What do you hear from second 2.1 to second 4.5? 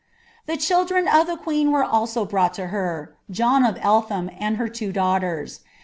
brought to her, John of DikM